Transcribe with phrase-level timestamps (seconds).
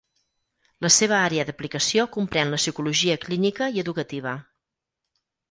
[0.85, 4.35] La seva àrea d’aplicació comprèn la psicologia clínica i educativa.